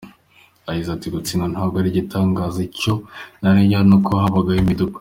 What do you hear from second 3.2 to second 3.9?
naharaniraga